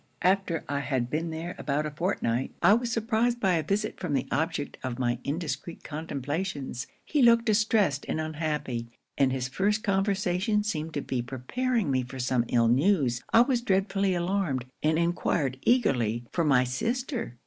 [0.23, 4.15] 'After I had been there about a fortnight, I was surprized by a visit from
[4.15, 6.87] the object of my indiscreet contemplations.
[7.05, 12.17] He looked distressed and unhappy; and his first conversation seemed to be preparing me for
[12.17, 13.21] some ill news.
[13.31, 17.35] I was dreadfully alarmed, and enquired eagerly for my sister?